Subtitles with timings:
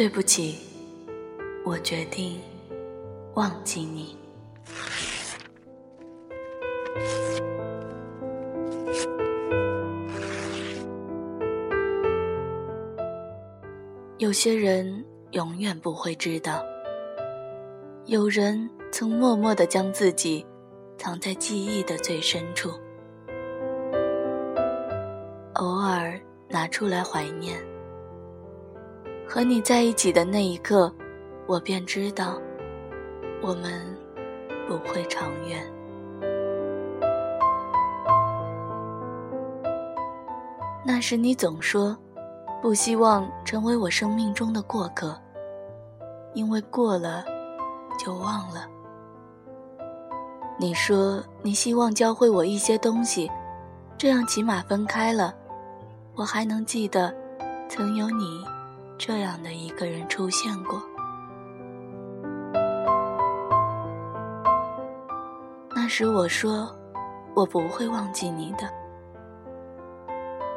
[0.00, 0.56] 对不起，
[1.62, 2.40] 我决定
[3.34, 4.16] 忘记你。
[14.16, 16.64] 有些人永远不会知道，
[18.06, 20.46] 有人曾默默的将自己
[20.96, 22.70] 藏在记忆的最深处，
[25.56, 27.69] 偶尔拿出来怀念。
[29.32, 30.92] 和你在一起的那一刻，
[31.46, 32.36] 我便知道，
[33.40, 33.80] 我们
[34.66, 35.64] 不会长远。
[40.84, 41.96] 那时你总说。
[42.62, 45.18] 不希望成为我生命中的过客，
[46.34, 47.24] 因为过了
[47.98, 48.68] 就忘了。
[50.58, 53.30] 你说你希望教会我一些东西，
[53.96, 55.34] 这样起码分开了，
[56.14, 57.14] 我还能记得
[57.66, 58.44] 曾有你
[59.00, 60.78] 这样的一个人出现过。
[65.74, 66.70] 那时我说
[67.34, 68.70] 我不会忘记你的，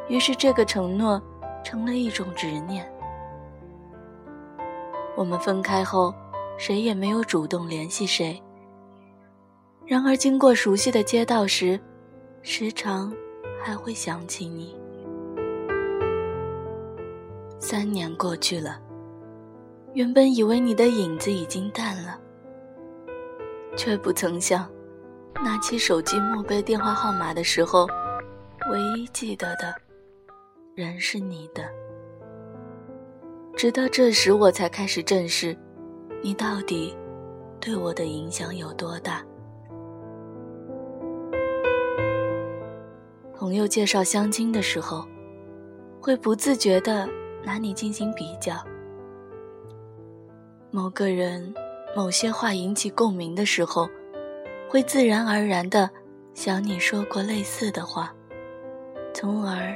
[0.10, 1.20] 于是这个承诺。
[1.64, 2.86] 成了一种执念。
[5.16, 6.14] 我们分开后，
[6.58, 8.38] 谁也没有主动联系谁。
[9.86, 11.80] 然而，经过熟悉的街道时，
[12.42, 13.14] 时常
[13.64, 14.78] 还会想起你。
[17.64, 18.78] 三年过去了，
[19.94, 22.20] 原本以为你的影子已经淡了，
[23.78, 24.70] 却不曾想，
[25.36, 27.88] 拿起手机默背电话号码的时候，
[28.70, 29.74] 唯一记得的。
[30.76, 31.64] 仍是你的，
[33.56, 35.58] 直到这时我才开始正视，
[36.22, 36.94] 你到底
[37.62, 39.24] 对我的影响有多大。
[43.34, 45.08] 朋友介绍相亲的时候，
[46.02, 47.08] 会不自觉的
[47.44, 48.56] 拿你进行比较。
[50.72, 51.54] 某个人
[51.96, 53.90] 某些话引起共鸣的时候，
[54.70, 55.90] 会自然而然的
[56.34, 58.14] 想你说过类似的话，
[59.14, 59.76] 从而。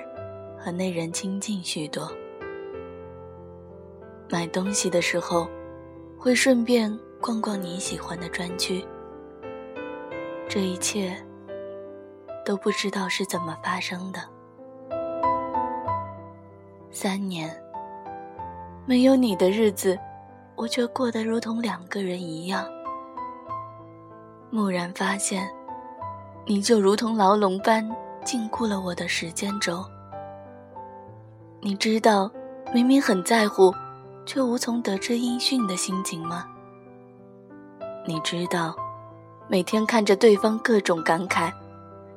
[0.59, 2.11] 和那人亲近许多。
[4.27, 5.47] 买东西的时候，
[6.17, 6.91] 会顺便
[7.21, 8.83] 逛逛你喜欢的专区。
[10.49, 11.15] 这一切
[12.43, 14.19] 都不知道是怎么发生的。
[16.99, 17.47] 三年
[18.87, 19.95] 没有你的日子，
[20.55, 22.65] 我却过得如同两个人一样。
[24.49, 25.47] 蓦然发现，
[26.43, 27.87] 你就如同牢笼般
[28.25, 29.85] 禁锢了我的时间轴。
[31.61, 32.31] 你知道，
[32.73, 33.71] 明明很在乎，
[34.25, 36.47] 却无从得知音讯的心情吗？
[38.07, 38.75] 你知道，
[39.47, 41.53] 每天看着对方各种感慨，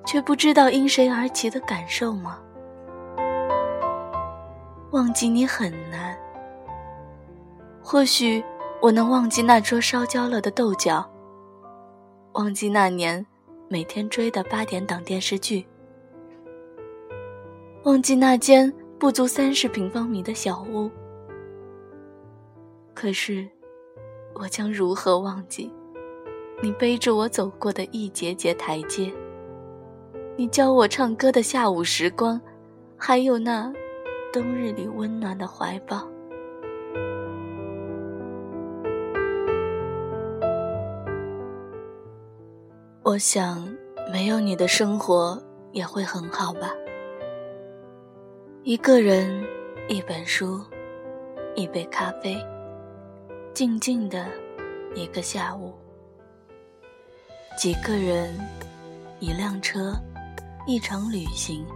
[0.07, 2.39] 却不知道因谁而起的感受吗？
[4.91, 6.17] 忘记你很难。
[7.83, 8.43] 或许
[8.81, 11.09] 我能忘记那桌烧焦了的豆角，
[12.33, 13.25] 忘记那年
[13.69, 15.67] 每天追的八点档电视剧，
[17.84, 18.73] 忘记那间。
[19.00, 20.91] 不足三十平方米的小屋，
[22.93, 23.49] 可是，
[24.34, 25.73] 我将如何忘记
[26.62, 29.11] 你背着我走过的一节节台阶？
[30.37, 32.39] 你教我唱歌的下午时光，
[32.95, 33.73] 还有那
[34.33, 36.07] 冬日里温暖的怀抱。
[43.03, 43.67] 我想，
[44.13, 45.43] 没有你的生活
[45.73, 46.71] 也会很好吧。
[48.63, 49.45] 一个人，
[49.89, 50.61] 一本书，
[51.57, 52.37] 一杯咖啡，
[53.53, 54.29] 静静的
[54.95, 55.75] 一个下午。
[57.59, 58.39] 几个人，
[59.19, 59.93] 一辆车，
[60.69, 61.67] 一场旅行。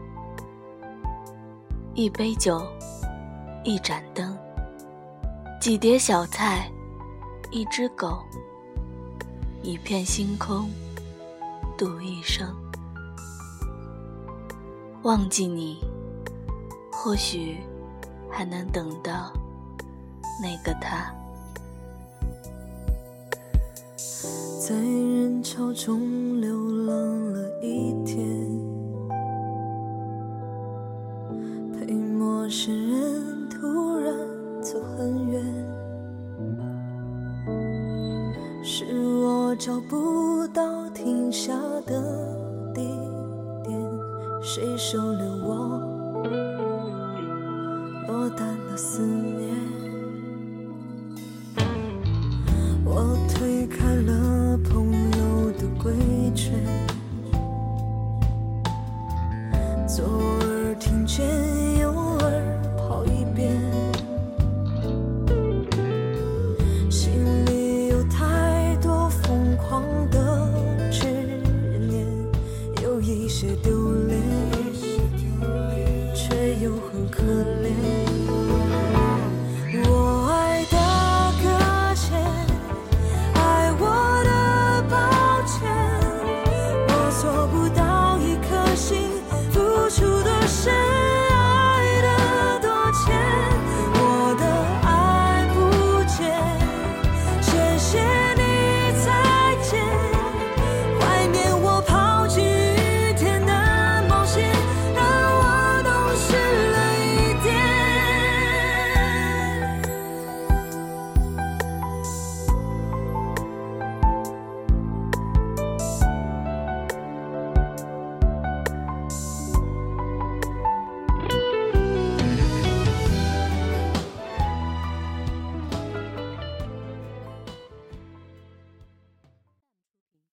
[1.96, 2.60] 一杯酒，
[3.62, 4.36] 一盏灯，
[5.60, 6.68] 几碟小菜，
[7.52, 8.18] 一只狗，
[9.62, 10.68] 一片星空，
[11.78, 12.52] 度一生。
[15.02, 15.78] 忘记你。
[16.90, 17.58] 或许
[18.30, 19.30] 还能等到
[20.42, 21.14] 那个他，
[24.66, 26.56] 在人潮中流
[26.86, 28.33] 浪了一天，
[39.64, 41.54] 找不到停下
[41.86, 41.98] 的
[42.74, 42.82] 地
[43.64, 43.80] 点，
[44.42, 45.80] 谁收留我？
[48.06, 49.56] 落单的思念，
[52.84, 55.94] 我推开了朋友的规
[56.34, 56.52] 劝，
[59.88, 61.24] 左耳听见，
[73.14, 74.33] 一些丢脸，